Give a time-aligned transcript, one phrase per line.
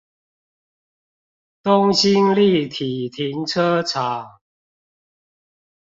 [1.63, 4.39] 東興立體停車場